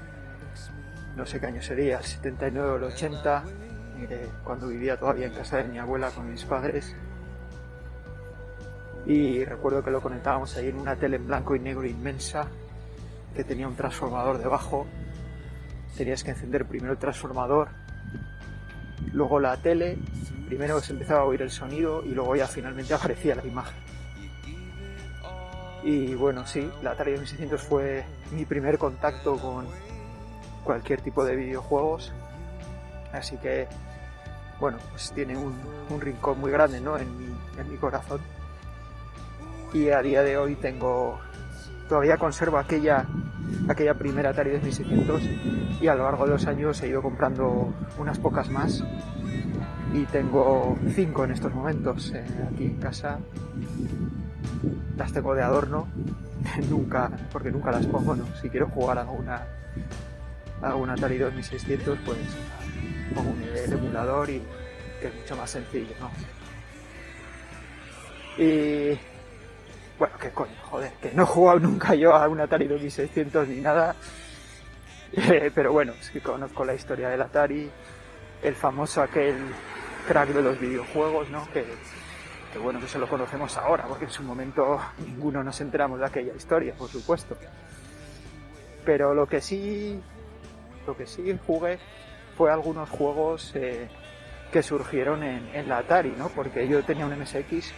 no 1.17 1.27
sé 1.27 1.39
qué 1.39 1.45
año 1.45 1.61
sería, 1.61 1.99
el 1.99 2.05
79 2.05 2.67
o 2.67 2.77
el 2.77 2.85
80, 2.85 3.45
eh, 4.09 4.31
cuando 4.43 4.69
vivía 4.69 4.97
todavía 4.97 5.27
en 5.27 5.35
casa 5.35 5.59
de 5.59 5.65
mi 5.65 5.79
abuela 5.79 6.09
con 6.09 6.31
mis 6.31 6.47
padres. 6.47 6.97
Y 9.05 9.45
recuerdo 9.45 9.85
que 9.85 9.91
lo 9.91 10.01
conectábamos 10.01 10.57
ahí 10.57 10.71
en 10.71 10.79
una 10.79 10.97
tele 10.97 11.17
en 11.17 11.27
blanco 11.27 11.55
y 11.55 11.61
negro 11.61 11.85
inmensa 11.85 12.47
que 13.35 13.45
tenía 13.45 13.69
un 13.69 13.77
transformador 13.77 14.39
debajo. 14.39 14.87
Tenías 15.95 16.25
que 16.25 16.31
encender 16.31 16.65
primero 16.65 16.95
el 16.95 16.99
transformador 16.99 17.69
luego 19.17 19.41
la 19.41 19.57
tele, 19.57 19.97
primero 20.47 20.79
se 20.81 20.93
empezaba 20.93 21.21
a 21.21 21.25
oír 21.25 21.41
el 21.41 21.51
sonido 21.51 22.05
y 22.05 22.11
luego 22.11 22.37
ya 22.37 22.47
finalmente 22.47 22.93
aparecía 22.93 23.35
la 23.35 23.45
imagen. 23.47 23.75
Y 25.83 26.15
bueno, 26.15 26.47
sí, 26.47 26.71
la 26.83 26.91
Atari 26.91 27.13
2600 27.13 27.63
fue 27.63 28.05
mi 28.33 28.45
primer 28.45 28.77
contacto 28.77 29.39
con 29.39 29.67
cualquier 30.65 31.01
tipo 31.01 31.25
de 31.25 31.35
videojuegos, 31.35 32.13
así 33.13 33.39
que 33.39 33.69
bueno, 34.61 34.79
pues 34.91 35.11
tiene 35.13 35.37
un, 35.37 35.55
rincón 35.99 36.39
muy 36.39 36.51
grande 36.51 36.81
¿no? 36.81 36.99
en, 36.99 37.17
mi, 37.17 37.35
en 37.59 37.71
mi 37.71 37.79
corazón. 37.79 38.21
Y 39.73 39.89
a 39.89 40.03
día 40.03 40.23
de 40.23 40.37
hoy 40.37 40.57
tengo, 40.57 41.21
todavía 41.89 42.17
conservo 42.17 42.59
aquella 42.59 43.07
aquella 43.69 43.95
primera 43.95 44.31
Atari 44.31 44.51
2600 44.53 45.23
y 45.81 45.87
a 45.89 45.95
lo 45.95 46.05
largo 46.05 46.25
de 46.25 46.33
los 46.33 46.47
años 46.47 46.83
he 46.83 46.89
ido 46.89 47.03
comprando 47.03 47.73
unas 47.99 48.19
pocas 48.19 48.51
más 48.51 48.83
y 49.93 50.05
tengo 50.07 50.77
cinco 50.95 51.25
en 51.25 51.33
estos 51.33 51.55
momentos 51.55 52.13
eh, 52.13 52.25
aquí 52.53 52.65
en 52.65 52.77
casa. 52.77 53.19
Las 54.97 55.13
tengo 55.13 55.35
de 55.35 55.43
adorno, 55.43 55.87
nunca, 56.71 57.11
porque 57.33 57.51
nunca 57.51 57.71
las 57.71 57.87
pongo, 57.87 58.15
¿no? 58.15 58.25
Si 58.41 58.49
quiero 58.51 58.69
jugar 58.69 58.99
a 58.99 59.05
una, 59.05 59.43
Atari 60.93 61.19
2600, 61.19 61.99
pues 62.05 62.19
pongo 63.15 63.35
el 63.55 63.73
emulador 63.73 64.29
y 64.31 64.43
que 65.01 65.09
es 65.09 65.15
mucho 65.15 65.37
más 65.37 65.51
sencillo, 65.51 65.95
¿no? 66.01 66.11
Y 68.43 68.99
bueno, 69.99 70.15
qué 70.21 70.31
coño, 70.31 70.53
joder, 70.63 70.93
que 71.01 71.13
no 71.13 71.23
he 71.23 71.27
jugado 71.27 71.59
nunca 71.61 71.95
yo 71.95 72.15
a 72.15 72.29
un 72.29 72.41
Atari 72.41 72.67
2600 72.67 73.49
ni 73.49 73.61
nada. 73.61 73.95
Eh, 75.13 75.51
pero 75.55 75.73
bueno, 75.73 75.95
sí 76.01 76.21
conozco 76.21 76.65
la 76.65 76.75
historia 76.75 77.09
del 77.09 77.23
Atari, 77.23 77.71
el 78.43 78.55
famoso 78.55 79.03
aquel 79.03 79.37
crack 80.07 80.31
de 80.31 80.43
los 80.43 80.61
videojuegos, 80.61 81.31
¿no? 81.31 81.47
Que, 81.53 81.65
que 82.53 82.59
bueno, 82.59 82.81
que 82.81 82.89
se 82.89 82.99
lo 82.99 83.09
conocemos 83.09 83.57
ahora, 83.57 83.85
porque 83.85 84.05
en 84.05 84.11
su 84.11 84.23
momento 84.23 84.81
ninguno 84.99 85.43
nos 85.43 85.61
enteramos 85.61 86.01
de 86.01 86.07
aquella 86.07 86.35
historia, 86.35 86.75
por 86.75 86.89
supuesto. 86.89 87.37
Pero 88.85 89.15
lo 89.15 89.27
que 89.27 89.41
sí, 89.41 90.01
lo 90.87 90.97
que 90.97 91.07
sí 91.07 91.39
jugué 91.47 91.79
fue 92.37 92.53
algunos 92.53 92.91
juegos 92.91 93.53
eh, 93.55 93.89
que 94.53 94.63
surgieron 94.63 95.23
en, 95.23 95.49
en 95.55 95.69
la 95.69 95.79
Atari, 95.79 96.15
¿no? 96.19 96.29
Porque 96.29 96.69
yo 96.69 96.85
tenía 96.85 97.07
un 97.07 97.19
MSX 97.19 97.73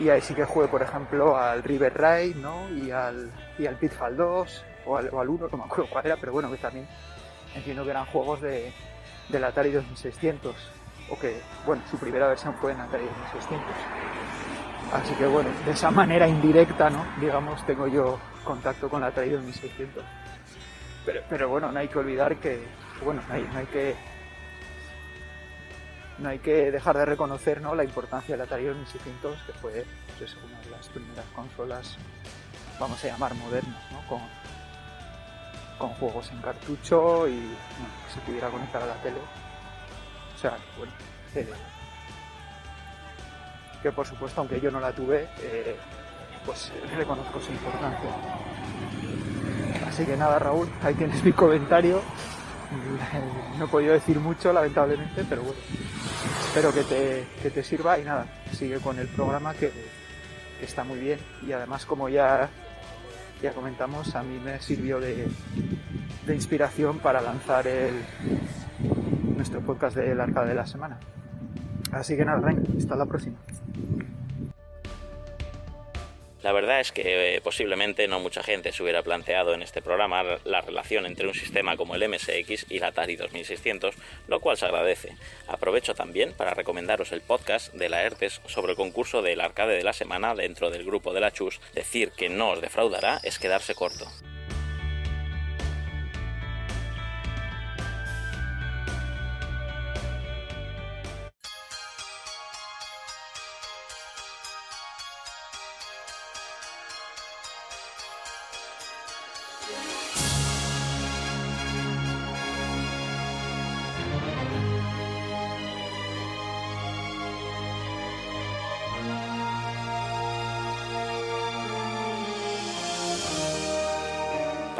y 0.00 0.08
ahí 0.08 0.22
sí 0.22 0.34
que 0.34 0.44
jugué, 0.44 0.66
por 0.66 0.82
ejemplo, 0.82 1.36
al 1.36 1.62
River 1.62 1.92
Raid, 1.94 2.36
¿no? 2.36 2.70
Y 2.70 2.90
al, 2.90 3.30
y 3.58 3.66
al 3.66 3.76
Pitfall 3.76 4.16
2, 4.16 4.64
o 4.86 4.96
al, 4.96 5.10
o 5.12 5.20
al 5.20 5.28
1, 5.28 5.48
no 5.52 5.58
me 5.58 5.64
acuerdo 5.64 5.86
cuál 5.90 6.06
era, 6.06 6.16
pero 6.16 6.32
bueno, 6.32 6.50
que 6.50 6.56
también 6.56 6.88
entiendo 7.54 7.84
que 7.84 7.90
eran 7.90 8.06
juegos 8.06 8.40
de, 8.40 8.72
del 9.28 9.44
Atari 9.44 9.70
2600, 9.70 10.56
o 11.10 11.18
que, 11.18 11.40
bueno, 11.66 11.82
su 11.90 11.98
primera 11.98 12.26
versión 12.28 12.54
fue 12.54 12.72
en 12.72 12.80
Atari 12.80 13.04
2600. 13.04 13.68
Así 14.92 15.14
que 15.14 15.26
bueno, 15.26 15.50
de 15.64 15.70
esa 15.70 15.90
manera 15.90 16.26
indirecta, 16.26 16.90
¿no? 16.90 17.04
Digamos, 17.20 17.64
tengo 17.66 17.86
yo 17.86 18.18
contacto 18.42 18.88
con 18.88 19.02
la 19.02 19.08
Atari 19.08 19.30
2600. 19.30 20.02
Pero, 21.04 21.20
pero 21.28 21.48
bueno, 21.48 21.70
no 21.70 21.78
hay 21.78 21.88
que 21.88 21.98
olvidar 21.98 22.36
que, 22.36 22.66
bueno, 23.04 23.22
no 23.28 23.34
hay, 23.34 23.48
no 23.52 23.58
hay 23.58 23.66
que 23.66 23.94
no 26.20 26.28
hay 26.28 26.38
que 26.38 26.70
dejar 26.70 26.96
de 26.96 27.04
reconocer 27.04 27.60
¿no? 27.60 27.74
la 27.74 27.84
importancia 27.84 28.34
del 28.34 28.42
Atari 28.42 28.64
2600, 28.64 29.42
que 29.42 29.52
fue 29.54 29.84
pues, 30.18 30.36
una 30.44 30.60
de 30.60 30.70
las 30.70 30.88
primeras 30.88 31.24
consolas, 31.34 31.96
vamos 32.78 33.02
a 33.04 33.08
llamar 33.08 33.34
modernas, 33.34 33.82
¿no? 33.90 34.06
con, 34.08 34.20
con 35.78 35.90
juegos 35.98 36.30
en 36.30 36.42
cartucho 36.42 37.26
y 37.26 37.38
que 37.38 38.14
se 38.14 38.20
pudiera 38.20 38.48
conectar 38.48 38.82
a 38.82 38.86
la 38.86 39.02
tele. 39.02 39.18
O 40.34 40.38
sea, 40.38 40.56
bueno, 40.78 40.92
eh, 41.34 41.48
que 43.82 43.92
por 43.92 44.06
supuesto, 44.06 44.40
aunque 44.40 44.60
yo 44.60 44.70
no 44.70 44.80
la 44.80 44.92
tuve, 44.92 45.28
eh, 45.40 45.76
pues 46.44 46.70
reconozco 46.96 47.40
su 47.40 47.50
importancia. 47.52 48.10
Así 49.86 50.04
que 50.04 50.16
nada, 50.16 50.38
Raúl, 50.38 50.68
ahí 50.82 50.94
tienes 50.94 51.24
mi 51.24 51.32
comentario. 51.32 52.02
No 53.58 53.64
he 53.64 53.68
podido 53.68 53.92
decir 53.92 54.18
mucho, 54.18 54.52
lamentablemente, 54.52 55.24
pero 55.28 55.42
bueno, 55.42 55.58
espero 56.46 56.72
que 56.72 56.82
te, 56.82 57.50
te 57.50 57.62
sirva 57.62 57.98
y 57.98 58.04
nada, 58.04 58.26
sigue 58.52 58.78
con 58.78 58.98
el 58.98 59.08
programa 59.08 59.54
que, 59.54 59.72
está 60.62 60.84
muy 60.84 60.98
bien 60.98 61.18
y 61.46 61.52
además 61.52 61.86
como 61.86 62.10
ya, 62.10 62.50
ya 63.42 63.52
comentamos, 63.52 64.14
a 64.14 64.22
mí 64.22 64.38
me 64.44 64.60
sirvió 64.60 65.00
de, 65.00 65.26
de 66.26 66.34
inspiración 66.34 66.98
para 66.98 67.22
lanzar 67.22 67.66
el, 67.66 67.94
nuestro 69.36 69.60
podcast 69.60 69.96
del 69.96 70.20
Arcade 70.20 70.50
de 70.50 70.54
la 70.54 70.66
Semana. 70.66 70.98
Así 71.92 72.14
que 72.16 72.24
nada, 72.24 72.40
venga, 72.40 72.62
hasta 72.76 72.94
la 72.94 73.06
próxima. 73.06 73.36
La 76.42 76.52
verdad 76.52 76.80
es 76.80 76.90
que 76.90 77.36
eh, 77.36 77.40
posiblemente 77.42 78.08
no 78.08 78.18
mucha 78.18 78.42
gente 78.42 78.72
se 78.72 78.82
hubiera 78.82 79.02
planteado 79.02 79.52
en 79.52 79.62
este 79.62 79.82
programa 79.82 80.22
la 80.44 80.60
relación 80.62 81.04
entre 81.04 81.26
un 81.26 81.34
sistema 81.34 81.76
como 81.76 81.94
el 81.94 82.08
MSX 82.08 82.66
y 82.70 82.78
la 82.78 82.88
Atari 82.88 83.16
2600, 83.16 83.94
lo 84.26 84.40
cual 84.40 84.56
se 84.56 84.64
agradece. 84.64 85.16
Aprovecho 85.48 85.94
también 85.94 86.32
para 86.32 86.54
recomendaros 86.54 87.12
el 87.12 87.20
podcast 87.20 87.74
de 87.74 87.90
la 87.90 88.02
ERTES 88.04 88.40
sobre 88.46 88.72
el 88.72 88.76
concurso 88.76 89.20
del 89.20 89.40
arcade 89.40 89.76
de 89.76 89.84
la 89.84 89.92
semana 89.92 90.34
dentro 90.34 90.70
del 90.70 90.84
grupo 90.84 91.12
de 91.12 91.20
la 91.20 91.30
Chus. 91.30 91.60
Decir 91.74 92.12
que 92.12 92.30
no 92.30 92.50
os 92.50 92.60
defraudará 92.62 93.20
es 93.22 93.38
quedarse 93.38 93.74
corto. 93.74 94.06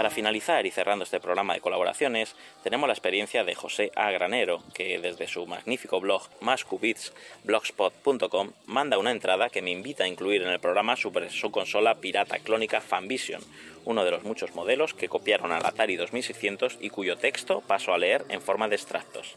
Para 0.01 0.09
finalizar 0.09 0.65
y 0.65 0.71
cerrando 0.71 1.05
este 1.05 1.21
programa 1.21 1.53
de 1.53 1.61
colaboraciones, 1.61 2.35
tenemos 2.63 2.87
la 2.87 2.95
experiencia 2.95 3.45
de 3.45 3.55
José 3.55 3.93
A. 3.95 4.11
Granero, 4.11 4.63
que 4.73 4.99
desde 4.99 5.27
su 5.27 5.47
magnífico 5.47 6.01
blog 6.01 6.23
mascubitsblogspot.com 6.41 8.53
manda 8.65 8.97
una 8.97 9.11
entrada 9.11 9.51
que 9.51 9.61
me 9.61 9.73
invita 9.73 10.05
a 10.05 10.09
incluir 10.09 10.41
en 10.41 10.49
el 10.49 10.59
programa 10.59 10.97
sobre 10.97 11.29
su 11.29 11.51
consola 11.51 11.97
pirata 11.97 12.39
clónica 12.39 12.81
Fanvision, 12.81 13.43
uno 13.85 14.03
de 14.03 14.13
los 14.13 14.25
muchos 14.25 14.55
modelos 14.55 14.95
que 14.95 15.11
copiaron 15.11 15.53
al 15.53 15.67
Atari 15.67 15.97
2600 15.97 16.79
y 16.81 16.89
cuyo 16.89 17.19
texto 17.19 17.61
paso 17.61 17.93
a 17.93 17.99
leer 17.99 18.25
en 18.31 18.41
forma 18.41 18.69
de 18.69 18.77
extractos. 18.77 19.37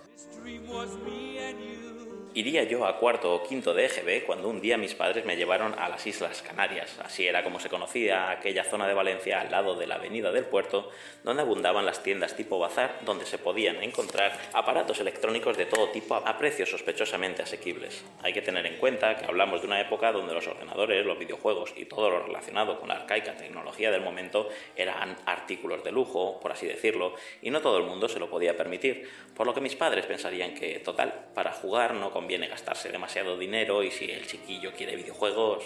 Iría 2.35 2.63
yo 2.63 2.87
a 2.87 2.97
cuarto 2.97 3.31
o 3.31 3.43
quinto 3.43 3.75
de 3.75 3.85
EGB 3.85 4.25
cuando 4.25 4.49
un 4.49 4.59
día 4.59 4.75
mis 4.75 4.95
padres 4.95 5.23
me 5.23 5.37
llevaron 5.37 5.77
a 5.77 5.87
las 5.87 6.07
Islas 6.07 6.41
Canarias. 6.41 6.97
Así 7.05 7.27
era 7.27 7.43
como 7.43 7.59
se 7.59 7.69
conocía 7.69 8.31
aquella 8.31 8.63
zona 8.63 8.87
de 8.87 8.95
Valencia 8.95 9.39
al 9.39 9.51
lado 9.51 9.75
de 9.75 9.85
la 9.85 9.95
avenida 9.95 10.31
del 10.31 10.45
puerto, 10.45 10.89
donde 11.23 11.43
abundaban 11.43 11.85
las 11.85 12.01
tiendas 12.01 12.35
tipo 12.35 12.57
bazar, 12.57 13.01
donde 13.05 13.27
se 13.27 13.37
podían 13.37 13.83
encontrar 13.83 14.31
aparatos 14.51 14.99
electrónicos 14.99 15.57
de 15.57 15.67
todo 15.67 15.89
tipo 15.89 16.15
a 16.15 16.37
precios 16.39 16.71
sospechosamente 16.71 17.43
asequibles. 17.43 18.03
Hay 18.23 18.33
que 18.33 18.41
tener 18.41 18.65
en 18.65 18.77
cuenta 18.77 19.15
que 19.15 19.25
hablamos 19.25 19.61
de 19.61 19.67
una 19.67 19.79
época 19.79 20.11
donde 20.11 20.33
los 20.33 20.47
ordenadores, 20.47 21.05
los 21.05 21.19
videojuegos 21.19 21.75
y 21.75 21.85
todo 21.85 22.09
lo 22.09 22.25
relacionado 22.25 22.79
con 22.79 22.89
la 22.89 22.95
arcaica 22.95 23.37
tecnología 23.37 23.91
del 23.91 24.01
momento 24.01 24.49
eran 24.75 25.17
artículos 25.27 25.83
de 25.83 25.91
lujo, 25.91 26.39
por 26.39 26.51
así 26.51 26.65
decirlo, 26.65 27.13
y 27.43 27.51
no 27.51 27.61
todo 27.61 27.77
el 27.77 27.83
mundo 27.83 28.09
se 28.09 28.17
lo 28.17 28.27
podía 28.27 28.57
permitir, 28.57 29.07
por 29.35 29.45
lo 29.45 29.53
que 29.53 29.61
mis 29.61 29.75
padres 29.75 30.07
pensarían 30.07 30.55
que, 30.55 30.79
total, 30.79 31.27
para 31.35 31.51
jugar 31.51 31.93
no 31.93 32.11
conviene 32.23 32.47
gastarse 32.47 32.87
demasiado 32.87 33.37
dinero 33.37 33.83
y 33.83 33.91
si 33.91 34.09
el 34.09 34.25
chiquillo 34.25 34.71
quiere 34.71 34.95
videojuegos... 34.95 35.65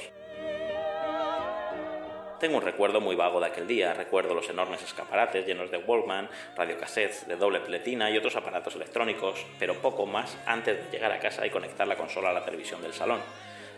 Tengo 2.40 2.58
un 2.58 2.64
recuerdo 2.64 3.00
muy 3.00 3.16
vago 3.16 3.40
de 3.40 3.48
aquel 3.48 3.68
día. 3.68 3.94
Recuerdo 3.94 4.34
los 4.34 4.50
enormes 4.50 4.82
escaparates 4.84 5.46
llenos 5.46 5.70
de 5.70 5.78
Walkman, 5.78 6.30
radiocassettes 6.56 7.28
de 7.28 7.36
doble 7.36 7.60
pletina 7.60 8.10
y 8.10 8.18
otros 8.18 8.36
aparatos 8.36 8.76
electrónicos, 8.76 9.46
pero 9.60 9.76
poco 9.82 10.08
más 10.08 10.36
antes 10.48 10.84
de 10.84 10.92
llegar 10.92 11.12
a 11.12 11.20
casa 11.20 11.46
y 11.46 11.52
conectar 11.52 11.88
la 11.88 11.96
consola 11.96 12.30
a 12.30 12.34
la 12.34 12.46
televisión 12.46 12.82
del 12.82 12.94
salón. 12.94 13.22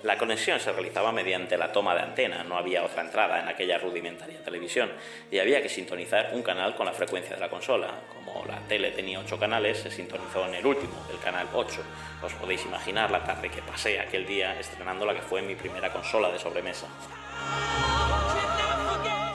La 0.04 0.18
conexión 0.18 0.60
se 0.62 0.72
realizaba 0.72 1.12
mediante 1.12 1.58
la 1.58 1.74
toma 1.74 1.94
de 1.94 2.02
antena, 2.02 2.42
no 2.44 2.58
había 2.58 2.84
otra 2.86 3.02
entrada 3.02 3.42
en 3.42 3.50
aquella 3.50 3.78
rudimentaria 3.78 4.42
televisión 4.42 4.90
y 5.30 5.40
había 5.40 5.62
que 5.62 5.68
sintonizar 5.68 6.30
un 6.34 6.42
canal 6.42 6.74
con 6.76 6.86
la 6.86 6.94
frecuencia 6.94 7.36
de 7.36 7.42
la 7.42 7.50
consola. 7.50 7.96
Como 8.14 8.46
la 8.46 8.60
tele 8.62 8.92
tenía 8.92 9.20
8 9.20 9.38
canales, 9.38 9.80
se 9.80 9.92
sintonizó 9.92 10.46
en 10.48 10.56
el 10.56 10.66
último, 10.66 11.06
el 11.12 11.20
canal 11.20 11.48
8. 11.54 11.82
Os 12.24 12.34
podéis 12.34 12.66
imaginar 12.66 13.12
la 13.12 13.26
tarde 13.26 13.50
que 13.50 13.62
pasé 13.62 14.00
aquel 14.00 14.26
día 14.26 14.58
estrenando 14.58 15.06
la 15.06 15.14
que 15.14 15.22
fue 15.22 15.42
mi 15.42 15.56
primera 15.56 15.92
consola 15.92 16.32
de 16.32 16.40
sobremesa. 16.40 16.88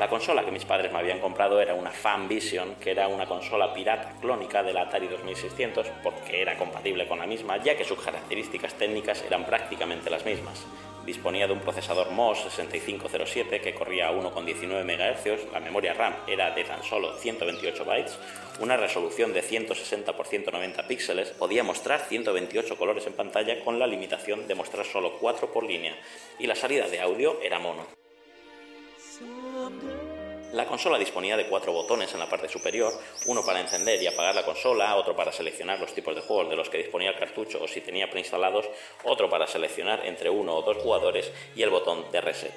La 0.05 0.11
consola 0.11 0.45
que 0.45 0.51
mis 0.51 0.67
padres 0.67 0.93
me 0.93 0.99
habían 0.99 1.19
comprado 1.19 1.59
era 1.63 1.73
una 1.73 1.91
Fanvision, 1.91 2.75
que 2.75 2.91
era 2.91 3.09
una 3.09 3.25
consola 3.25 3.73
pirata 3.73 4.13
clónica 4.21 4.63
de 4.63 4.75
la 4.75 4.83
Atari 4.83 5.09
2600 5.09 5.87
porque 6.03 6.43
era 6.43 6.59
compatible 6.59 7.09
con 7.09 7.21
la 7.21 7.27
misma, 7.27 7.57
ya 7.57 7.75
que 7.75 7.87
sus 7.87 7.99
características 7.99 8.75
técnicas 8.75 9.25
eran 9.27 9.47
prácticamente 9.47 10.11
las 10.11 10.27
mismas. 10.27 10.67
Disponía 11.07 11.47
de 11.47 11.55
un 11.55 11.61
procesador 11.61 12.11
MOS 12.11 12.41
6507 12.51 13.63
que 13.63 13.73
corría 13.73 14.09
a 14.09 14.13
1,19 14.13 14.85
MHz, 14.85 15.51
la 15.51 15.61
memoria 15.61 15.95
RAM 15.95 16.15
era 16.27 16.51
de 16.51 16.65
tan 16.65 16.83
solo 16.83 17.17
128 17.17 17.85
bytes, 17.87 18.19
una 18.61 18.77
resolución 18.77 19.33
de 19.33 19.41
160 19.41 20.11
x 20.11 20.29
190 20.29 20.87
píxeles, 20.87 21.31
podía 21.31 21.65
mostrar 21.65 22.01
128 22.01 22.77
colores 22.77 23.07
en 23.07 23.15
pantalla 23.15 23.65
con 23.65 23.79
la 23.79 23.87
limitación 23.87 24.47
de 24.49 24.55
mostrar 24.55 24.85
solo 24.85 25.17
4 25.19 25.51
por 25.51 25.65
línea 25.65 25.97
y 26.39 26.47
la 26.47 26.55
salida 26.55 26.89
de 26.89 27.01
audio 27.01 27.41
era 27.43 27.59
mono. 27.59 28.04
La 30.53 30.67
consola 30.67 30.99
disponía 30.99 31.37
de 31.37 31.47
cuatro 31.47 31.73
botones 31.73 32.13
en 32.15 32.21
la 32.21 32.29
parte 32.29 32.49
superior, 32.49 32.93
uno 33.27 33.45
para 33.45 33.61
encender 33.61 34.01
y 34.03 34.07
apagar 34.07 34.35
la 34.35 34.45
consola, 34.45 34.95
otro 34.97 35.17
para 35.17 35.33
seleccionar 35.33 35.81
los 35.81 35.93
tipos 35.93 36.15
de 36.15 36.23
juegos 36.23 36.49
de 36.49 36.57
los 36.57 36.69
que 36.69 36.79
disponía 36.79 37.11
el 37.11 37.19
cartucho 37.19 37.63
o 37.63 37.69
si 37.69 37.81
tenía 37.81 38.11
preinstalados, 38.11 38.67
otro 39.05 39.29
para 39.29 39.47
seleccionar 39.47 40.07
entre 40.07 40.31
uno 40.31 40.55
o 40.55 40.63
dos 40.63 40.77
jugadores 40.79 41.33
y 41.57 41.63
el 41.63 41.71
botón 41.71 42.11
de 42.13 42.21
reset. 42.21 42.55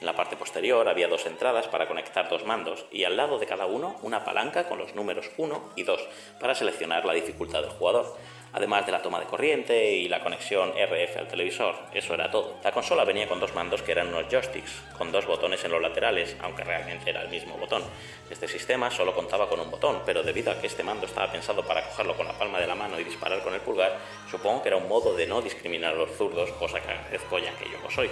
En 0.00 0.06
la 0.06 0.16
parte 0.16 0.36
posterior 0.36 0.88
había 0.88 1.08
dos 1.08 1.26
entradas 1.26 1.68
para 1.68 1.86
conectar 1.86 2.28
dos 2.28 2.44
mandos 2.46 2.86
y 2.90 3.04
al 3.04 3.16
lado 3.16 3.38
de 3.38 3.46
cada 3.46 3.66
uno 3.66 3.98
una 4.02 4.24
palanca 4.24 4.68
con 4.68 4.78
los 4.78 4.94
números 4.94 5.30
1 5.36 5.72
y 5.76 5.82
2 5.82 6.08
para 6.40 6.54
seleccionar 6.54 7.04
la 7.04 7.12
dificultad 7.12 7.60
del 7.60 7.72
jugador 7.72 8.16
además 8.52 8.86
de 8.86 8.92
la 8.92 9.02
toma 9.02 9.20
de 9.20 9.26
corriente 9.26 9.92
y 9.92 10.08
la 10.08 10.20
conexión 10.20 10.72
RF 10.72 11.16
al 11.16 11.28
televisor. 11.28 11.76
Eso 11.92 12.14
era 12.14 12.30
todo. 12.30 12.56
La 12.62 12.72
consola 12.72 13.04
venía 13.04 13.28
con 13.28 13.40
dos 13.40 13.54
mandos 13.54 13.82
que 13.82 13.92
eran 13.92 14.08
unos 14.08 14.28
joysticks, 14.28 14.82
con 14.96 15.12
dos 15.12 15.26
botones 15.26 15.64
en 15.64 15.72
los 15.72 15.82
laterales, 15.82 16.36
aunque 16.40 16.64
realmente 16.64 17.10
era 17.10 17.22
el 17.22 17.28
mismo 17.28 17.56
botón. 17.56 17.82
Este 18.30 18.48
sistema 18.48 18.90
solo 18.90 19.14
contaba 19.14 19.48
con 19.48 19.60
un 19.60 19.70
botón, 19.70 20.02
pero 20.04 20.22
debido 20.22 20.52
a 20.52 20.60
que 20.60 20.66
este 20.66 20.82
mando 20.82 21.06
estaba 21.06 21.30
pensado 21.30 21.64
para 21.64 21.84
cogerlo 21.84 22.16
con 22.16 22.26
la 22.26 22.32
palma 22.32 22.58
de 22.58 22.66
la 22.66 22.74
mano 22.74 22.98
y 22.98 23.04
disparar 23.04 23.42
con 23.42 23.54
el 23.54 23.60
pulgar, 23.60 23.98
supongo 24.30 24.62
que 24.62 24.68
era 24.68 24.76
un 24.76 24.88
modo 24.88 25.14
de 25.14 25.26
no 25.26 25.40
discriminar 25.40 25.94
a 25.94 25.96
los 25.96 26.10
zurdos, 26.16 26.50
cosa 26.52 26.80
que 26.80 26.90
agradezco 26.90 27.38
ya 27.38 27.52
que 27.52 27.70
yo 27.70 27.78
lo 27.82 27.90
soy. 27.90 28.10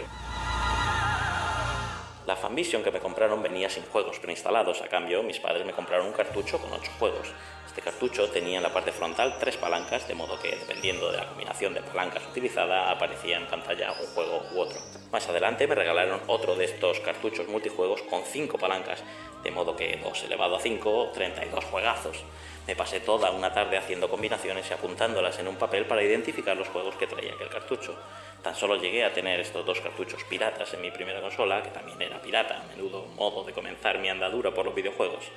La 2.28 2.36
Fanvision 2.36 2.82
que 2.82 2.90
me 2.90 3.00
compraron 3.00 3.42
venía 3.42 3.70
sin 3.70 3.84
juegos 3.84 4.18
preinstalados, 4.18 4.82
a 4.82 4.88
cambio 4.88 5.22
mis 5.22 5.40
padres 5.40 5.64
me 5.64 5.72
compraron 5.72 6.08
un 6.08 6.12
cartucho 6.12 6.58
con 6.58 6.70
8 6.70 6.92
juegos. 6.98 7.32
Este 7.78 7.92
cartucho 7.92 8.28
tenía 8.28 8.56
en 8.56 8.64
la 8.64 8.72
parte 8.72 8.90
frontal 8.90 9.36
tres 9.38 9.56
palancas, 9.56 10.08
de 10.08 10.16
modo 10.16 10.36
que 10.36 10.50
dependiendo 10.50 11.12
de 11.12 11.18
la 11.18 11.28
combinación 11.28 11.74
de 11.74 11.80
palancas 11.80 12.26
utilizada 12.28 12.90
aparecía 12.90 13.36
en 13.36 13.46
pantalla 13.46 13.92
un 13.92 14.06
juego 14.08 14.42
u 14.52 14.58
otro. 14.58 14.80
Más 15.12 15.28
adelante 15.28 15.64
me 15.68 15.76
regalaron 15.76 16.20
otro 16.26 16.56
de 16.56 16.64
estos 16.64 16.98
cartuchos 16.98 17.46
multijuegos 17.46 18.02
con 18.02 18.24
cinco 18.24 18.58
palancas, 18.58 19.04
de 19.44 19.52
modo 19.52 19.76
que 19.76 19.96
2 20.02 20.24
elevado 20.24 20.56
a 20.56 20.60
5, 20.60 21.12
32 21.14 21.64
juegazos. 21.66 22.24
Me 22.66 22.74
pasé 22.74 22.98
toda 22.98 23.30
una 23.30 23.52
tarde 23.54 23.78
haciendo 23.78 24.10
combinaciones 24.10 24.68
y 24.68 24.74
apuntándolas 24.74 25.38
en 25.38 25.46
un 25.46 25.54
papel 25.54 25.86
para 25.86 26.02
identificar 26.02 26.56
los 26.56 26.66
juegos 26.66 26.96
que 26.96 27.06
traía 27.06 27.34
aquel 27.34 27.48
cartucho. 27.48 27.96
Tan 28.42 28.56
solo 28.56 28.74
llegué 28.74 29.04
a 29.04 29.12
tener 29.12 29.38
estos 29.38 29.64
dos 29.64 29.80
cartuchos 29.80 30.24
piratas 30.24 30.74
en 30.74 30.80
mi 30.80 30.90
primera 30.90 31.20
consola, 31.20 31.62
que 31.62 31.70
también 31.70 32.02
era 32.02 32.20
pirata, 32.20 32.60
menudo 32.74 33.06
modo 33.14 33.44
de 33.44 33.52
comenzar 33.52 34.00
mi 34.00 34.08
andadura 34.08 34.50
por 34.50 34.66
los 34.66 34.74
videojuegos. 34.74 35.30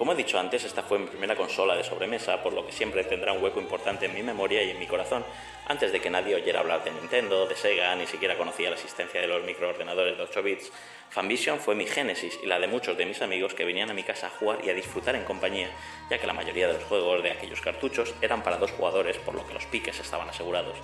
Como 0.00 0.14
he 0.14 0.16
dicho 0.16 0.38
antes, 0.38 0.64
esta 0.64 0.82
fue 0.82 0.98
mi 0.98 1.08
primera 1.08 1.36
consola 1.36 1.76
de 1.76 1.84
sobremesa, 1.84 2.42
por 2.42 2.54
lo 2.54 2.64
que 2.64 2.72
siempre 2.72 3.04
tendrá 3.04 3.34
un 3.34 3.42
hueco 3.42 3.60
importante 3.60 4.06
en 4.06 4.14
mi 4.14 4.22
memoria 4.22 4.62
y 4.62 4.70
en 4.70 4.78
mi 4.78 4.86
corazón. 4.86 5.22
Antes 5.66 5.92
de 5.92 6.00
que 6.00 6.08
nadie 6.08 6.34
oyera 6.34 6.60
hablar 6.60 6.82
de 6.82 6.90
Nintendo, 6.90 7.46
de 7.46 7.54
Sega, 7.54 7.94
ni 7.96 8.06
siquiera 8.06 8.38
conocía 8.38 8.70
la 8.70 8.76
existencia 8.76 9.20
de 9.20 9.26
los 9.26 9.44
microordenadores 9.44 10.16
de 10.16 10.22
8 10.22 10.42
bits, 10.42 10.72
Fanvision 11.10 11.58
fue 11.60 11.74
mi 11.74 11.86
génesis 11.86 12.38
y 12.42 12.46
la 12.46 12.58
de 12.58 12.66
muchos 12.66 12.96
de 12.96 13.04
mis 13.04 13.20
amigos 13.20 13.52
que 13.52 13.66
venían 13.66 13.90
a 13.90 13.92
mi 13.92 14.02
casa 14.02 14.28
a 14.28 14.30
jugar 14.30 14.60
y 14.64 14.70
a 14.70 14.74
disfrutar 14.74 15.16
en 15.16 15.24
compañía, 15.24 15.68
ya 16.08 16.16
que 16.16 16.26
la 16.26 16.32
mayoría 16.32 16.68
de 16.68 16.78
los 16.78 16.84
juegos 16.84 17.22
de 17.22 17.32
aquellos 17.32 17.60
cartuchos 17.60 18.14
eran 18.22 18.42
para 18.42 18.56
dos 18.56 18.70
jugadores, 18.70 19.18
por 19.18 19.34
lo 19.34 19.46
que 19.46 19.52
los 19.52 19.66
piques 19.66 20.00
estaban 20.00 20.30
asegurados. 20.30 20.78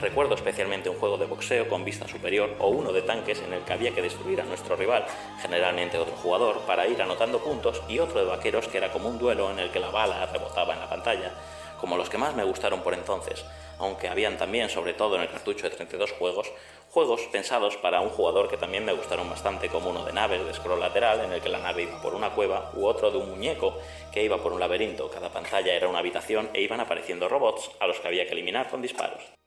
Recuerdo 0.00 0.36
especialmente 0.36 0.88
un 0.88 0.96
juego 0.96 1.18
de 1.18 1.26
boxeo 1.26 1.68
con 1.68 1.84
vista 1.84 2.06
superior 2.06 2.54
o 2.60 2.68
uno 2.68 2.92
de 2.92 3.02
tanques 3.02 3.42
en 3.42 3.52
el 3.52 3.62
que 3.62 3.72
había 3.72 3.92
que 3.92 4.00
destruir 4.00 4.40
a 4.40 4.44
nuestro 4.44 4.76
rival, 4.76 5.04
generalmente 5.42 5.98
otro 5.98 6.14
jugador, 6.14 6.60
para 6.68 6.86
ir 6.86 7.02
anotando 7.02 7.40
puntos 7.40 7.82
y 7.88 7.98
otro 7.98 8.20
de 8.20 8.26
vaqueros 8.26 8.68
que 8.68 8.78
era 8.78 8.92
como 8.92 9.08
un 9.08 9.18
duelo 9.18 9.50
en 9.50 9.58
el 9.58 9.70
que 9.72 9.80
la 9.80 9.90
bala 9.90 10.24
rebotaba 10.26 10.74
en 10.74 10.80
la 10.80 10.88
pantalla, 10.88 11.32
como 11.80 11.96
los 11.96 12.08
que 12.08 12.16
más 12.16 12.36
me 12.36 12.44
gustaron 12.44 12.80
por 12.82 12.94
entonces, 12.94 13.44
aunque 13.78 14.08
habían 14.08 14.38
también, 14.38 14.68
sobre 14.68 14.94
todo 14.94 15.16
en 15.16 15.22
el 15.22 15.30
cartucho 15.30 15.68
de 15.68 15.74
32 15.74 16.12
juegos, 16.12 16.52
juegos 16.90 17.22
pensados 17.32 17.76
para 17.76 18.00
un 18.00 18.10
jugador 18.10 18.48
que 18.48 18.56
también 18.56 18.84
me 18.84 18.92
gustaron 18.92 19.28
bastante, 19.28 19.68
como 19.68 19.90
uno 19.90 20.04
de 20.04 20.12
naves 20.12 20.46
de 20.46 20.54
scroll 20.54 20.78
lateral 20.78 21.24
en 21.24 21.32
el 21.32 21.40
que 21.40 21.48
la 21.48 21.58
nave 21.58 21.82
iba 21.82 22.00
por 22.00 22.14
una 22.14 22.30
cueva, 22.30 22.70
u 22.74 22.86
otro 22.86 23.10
de 23.10 23.18
un 23.18 23.30
muñeco 23.30 23.76
que 24.12 24.22
iba 24.22 24.38
por 24.38 24.52
un 24.52 24.60
laberinto. 24.60 25.10
Cada 25.10 25.32
pantalla 25.32 25.74
era 25.74 25.88
una 25.88 25.98
habitación 25.98 26.50
e 26.54 26.60
iban 26.60 26.78
apareciendo 26.78 27.28
robots 27.28 27.70
a 27.80 27.88
los 27.88 27.98
que 27.98 28.06
había 28.06 28.26
que 28.26 28.32
eliminar 28.32 28.68
con 28.68 28.80
disparos. 28.80 29.38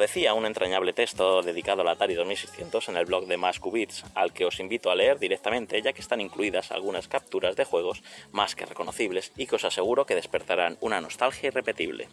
Decía, 0.00 0.34
un 0.34 0.46
entrañable 0.46 0.92
texto 0.92 1.42
dedicado 1.42 1.82
al 1.82 1.88
Atari 1.88 2.14
2600 2.14 2.88
en 2.88 2.96
el 2.96 3.04
blog 3.04 3.26
de 3.26 3.36
Mascubits, 3.36 4.04
al 4.14 4.32
que 4.32 4.44
os 4.44 4.58
invito 4.58 4.90
a 4.90 4.94
leer 4.94 5.18
directamente 5.18 5.80
ya 5.80 5.92
que 5.92 6.00
están 6.00 6.20
incluidas 6.20 6.72
algunas 6.72 7.06
capturas 7.06 7.54
de 7.54 7.64
juegos 7.64 8.02
más 8.32 8.56
que 8.56 8.66
reconocibles 8.66 9.32
y 9.36 9.46
que 9.46 9.56
os 9.56 9.64
aseguro 9.64 10.06
que 10.06 10.14
despertarán 10.14 10.78
una 10.80 11.00
nostalgia 11.00 11.48
irrepetible. 11.48 12.08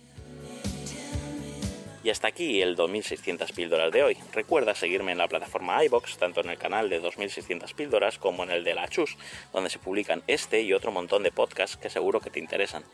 Y 2.03 2.09
hasta 2.09 2.29
aquí 2.29 2.61
el 2.61 2.77
2600 2.77 3.51
píldoras 3.51 3.91
de 3.91 4.01
hoy. 4.01 4.17
Recuerda 4.31 4.73
seguirme 4.75 5.11
en 5.11 5.17
la 5.17 5.27
plataforma 5.27 5.83
iBox, 5.83 6.17
tanto 6.17 6.39
en 6.39 6.49
el 6.49 6.57
canal 6.57 6.89
de 6.89 6.99
2600 7.01 7.73
píldoras 7.73 8.17
como 8.17 8.43
en 8.43 8.51
el 8.51 8.63
de 8.63 8.75
la 8.75 8.87
Chus, 8.87 9.17
donde 9.51 9.69
se 9.69 9.79
publican 9.79 10.23
este 10.27 10.61
y 10.61 10.71
otro 10.71 10.91
montón 10.91 11.23
de 11.23 11.33
podcasts 11.33 11.75
que 11.75 11.89
seguro 11.89 12.21
que 12.21 12.29
te 12.29 12.39
interesan. 12.39 12.85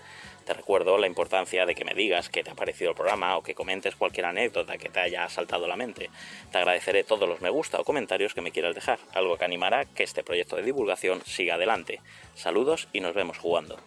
Te 0.46 0.54
recuerdo 0.54 0.98
la 0.98 1.08
importancia 1.08 1.66
de 1.66 1.74
que 1.74 1.86
me 1.86 1.94
digas 1.94 2.30
qué 2.30 2.44
te 2.44 2.52
ha 2.52 2.56
parecido 2.56 2.92
el 2.92 2.96
programa 2.96 3.38
o 3.38 3.44
que 3.44 3.56
comentes 3.56 3.96
cualquier 3.96 4.26
anécdota 4.26 4.78
que 4.78 4.90
te 4.90 5.00
haya 5.00 5.28
saltado 5.30 5.68
la 5.68 5.76
mente. 5.76 6.10
Te 6.52 6.58
agradeceré 6.58 7.04
todos 7.04 7.30
los 7.30 7.42
me 7.42 7.50
gusta 7.50 7.80
o 7.80 7.84
comentarios 7.84 8.34
que 8.34 8.42
me 8.42 8.52
quieras 8.52 8.76
dejar, 8.76 9.00
algo 9.14 9.38
que 9.38 9.46
animará 9.46 9.86
que 9.86 10.04
este 10.04 10.24
proyecto 10.24 10.56
de 10.56 10.64
divulgación 10.64 11.22
siga 11.26 11.56
adelante. 11.56 12.02
Saludos 12.36 12.90
y 12.92 13.00
nos 13.00 13.14
vemos 13.14 13.38
jugando. 13.38 13.78